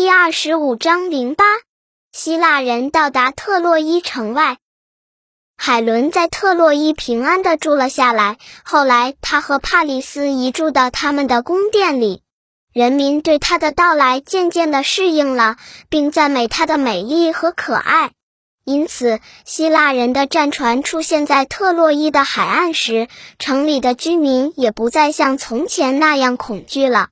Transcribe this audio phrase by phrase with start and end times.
[0.00, 1.44] 第二十五章零八，
[2.10, 4.56] 希腊人到达特洛伊城外。
[5.58, 8.38] 海伦在特洛伊平安的住了下来。
[8.64, 12.22] 后来，他和帕里斯移住到他们的宫殿里，
[12.72, 15.58] 人民对他的到来渐渐的适应了，
[15.90, 18.12] 并赞美他的美丽和可爱。
[18.64, 23.06] 因此，希腊人的战船出现在特洛伊的海岸时，
[23.38, 27.10] 城里的居民也不再像从前那样恐惧了。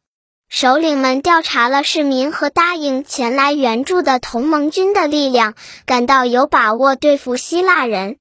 [0.49, 8.17] 首领们调查了市民和答应前来援助的同盟军的力量，感到有把握对付希腊人。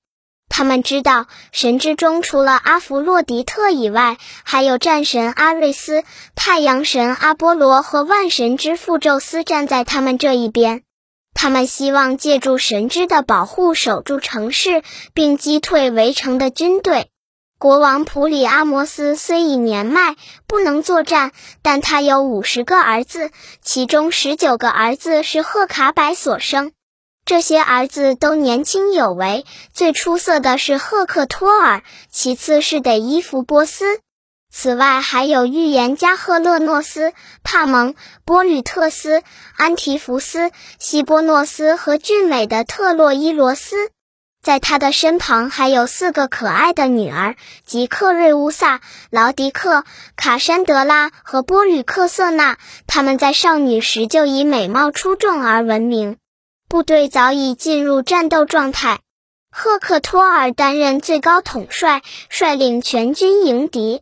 [0.50, 6.04] 他们知道，神之中除了阿弗洛狄特以外，还有战神阿瑞斯、
[6.36, 10.84] 太阳神阿波罗和万神之父宙斯站在他们这一边。
[11.34, 17.10] 他们希望借助神之的保护守住城市，并击退围城的军队。
[17.60, 21.32] 国王普里阿摩斯虽已年迈，不能作战，
[21.64, 23.32] 但他有五十个儿子，
[23.64, 26.72] 其中十九个儿子是赫卡柏所生。
[27.26, 34.02] 这些儿子都年轻有为，最出色的是赫克托尔，其次是得伊弗波斯。
[34.54, 37.12] 此外，还有预言家赫勒诺斯、
[37.44, 39.24] 帕蒙、波吕特斯、
[39.56, 43.90] 安提福斯、希波诺斯和俊美的特洛伊罗斯。
[44.48, 49.84] 在他的身旁还有四个可爱的女儿，即克瑞乌萨、劳迪克、
[50.16, 52.58] 卡珊德拉和波吕克瑟娜。
[52.88, 56.16] 他们在少女时就以美貌出众而闻名。
[56.70, 59.00] 部队早已进入战斗状态。
[59.52, 64.00] 赫克托尔担任最高统帅，率领全军迎敌。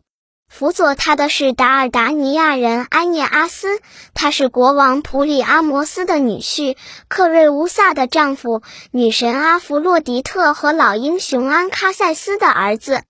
[0.58, 3.78] 辅佐他的是达尔达尼亚人安涅阿斯，
[4.14, 13.02] 他是国王普里阿摩斯的女婿，克瑞乌萨的丈夫，女神阿弗洛狄特和老英雄安喀塞斯的儿子。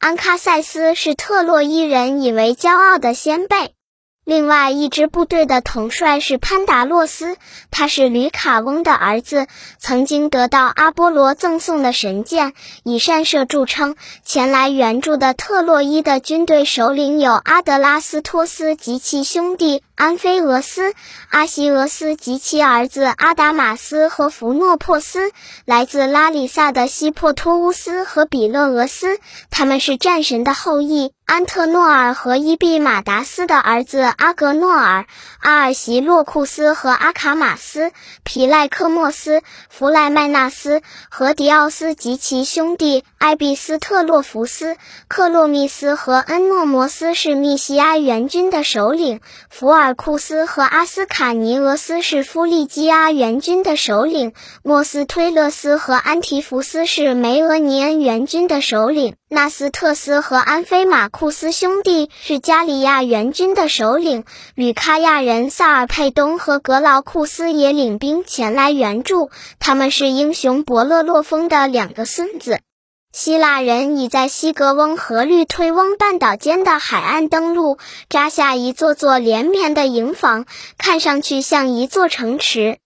[0.00, 3.76] 安喀塞斯是特洛伊人以为骄傲的先辈。
[4.28, 7.38] 另外一支部队的统帅是潘达洛斯，
[7.70, 9.46] 他是吕卡翁的儿子，
[9.78, 13.96] 曾经得到阿波罗赠送的神剑，以善射著称。
[14.22, 20.94] 前来援助的特洛伊的军队首领有阿德拉斯托斯及其兄弟安菲俄斯、
[21.28, 25.32] 阿西俄斯及其儿子阿达马斯和弗诺珀斯，
[25.64, 29.18] 来自拉里萨的西珀托乌斯和比勒俄斯，
[29.50, 31.12] 他们是战神的后裔。
[31.26, 35.04] 安特诺尔和伊毕马达斯的儿子阿格诺尔、
[35.40, 37.92] 阿尔席洛库斯和阿卡马斯、
[38.24, 40.80] 皮赖克莫斯、弗莱麦纳斯
[41.10, 49.20] 和迪奥斯及其兄弟埃比斯特洛弗斯、克洛密斯和恩诺摩斯是密西埃援军的首领，
[49.50, 54.32] 福尔库斯和阿斯卡尼俄斯是夫利基阿援军的首领，
[54.62, 59.14] 莫斯推勒斯和安提福斯是梅俄尼恩援军的首领。
[59.30, 69.30] 纳斯特斯和安菲马库斯兄弟是加里亚援军的首领，吕卡亚人萨尔佩东和格劳库斯也领兵前来援助。
[69.58, 72.60] 他们是英雄伯勒洛丰的两个孙子。
[73.12, 80.44] 希腊人已在西格翁和绿推翁半岛间的海岸登陆，扎下一座座连绵的营房，
[80.76, 82.78] 看上去像一座城池。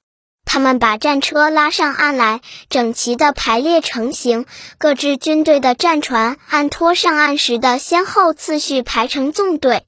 [0.44, 4.46] 他们把战车拉上岸来，整齐地排列成型。
[4.78, 9.86] 各支军队的战船按拖上岸时的先后次序排成纵队，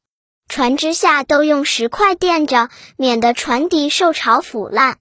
[0.49, 4.97] 船只下都用石块垫着，免得船底受潮腐烂。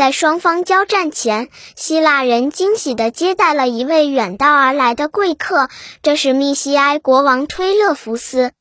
[0.00, 5.68] 在双方交战前，希腊人惊喜地接待了一位远道而来的贵客，
[6.02, 8.52] 这是密西埃国王推勒福斯。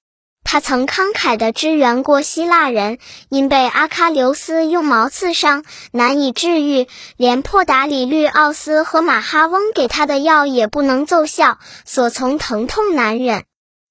[0.44, 2.97] 他曾慷慨地支援过希腊人，
[3.29, 5.63] 因被阿喀琉斯用矛刺伤，
[5.94, 13.45] 难以治愈，连破达里律奥斯和马哈翁给他的药也不能奏效，所从疼痛难忍。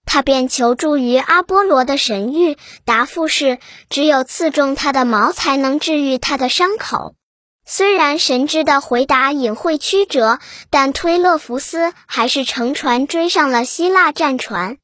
[0.04, 7.14] 他便求助于阿波罗的神谕，答复是只有刺中他的矛才能治愈他的伤口。
[7.70, 10.38] 虽然神之的回答隐晦曲折，
[10.70, 14.78] 但推勒福斯还是乘船追上了希腊战船。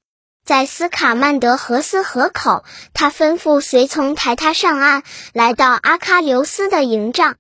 [0.45, 2.63] 在斯卡曼德河斯河口，
[2.93, 5.03] 他吩咐随从抬他上岸，
[5.33, 7.37] 来到阿喀琉斯的营帐。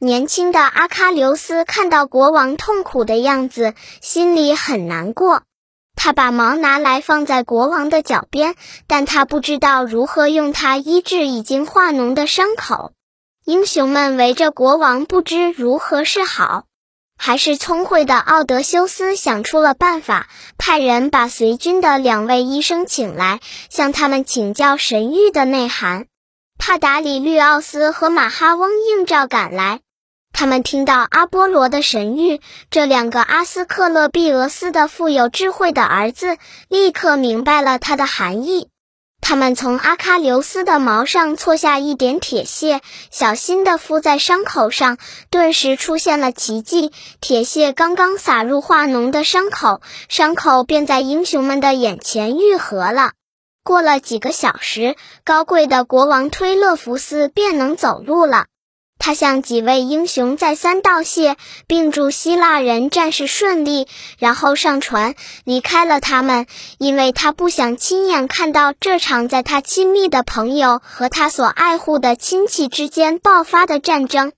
[0.00, 5.42] 年轻的阿喀琉斯看到国王痛苦的样子，心里很难过。
[5.94, 8.54] 他把矛拿来放在国王的脚边，
[8.86, 12.92] 但他不知道如何用它医治已经化脓的伤口。
[13.46, 16.64] 英雄们围着国王，不知如何是好。
[17.16, 20.26] 还是聪慧的奥德修斯想出了办法，
[20.58, 23.38] 派人把随军的两位医生请来，
[23.70, 26.06] 向他们请教神谕的内涵。
[26.58, 29.78] 帕达里律奥斯和马哈翁应召赶来，
[30.32, 36.36] 他们听到阿波罗的神谕，这两个阿斯克勒庇俄斯的富有智慧的儿子
[36.68, 38.70] 立刻明白了他的含义。
[39.28, 42.80] 他们从阿喀琉斯的毛上搓下一点铁屑，
[43.10, 44.98] 小心地敷在伤口上，
[45.30, 46.92] 顿时出现了奇迹。
[47.20, 53.14] 铁屑刚刚撒入化脓的伤口，伤口便在英雄们的眼前愈合了。
[53.64, 54.94] 过了几个小时，
[55.24, 58.46] 高贵的国王推勒福斯便能走路了。
[59.06, 61.36] 他向几位英雄再三道谢，
[61.68, 63.86] 并祝希腊人战事顺利，
[64.18, 65.14] 然后上船
[65.44, 66.48] 离开了他们，
[66.78, 74.32] 因为他不想亲眼看到这场在他亲密的朋友和他所爱护的亲戚之间爆发的战争。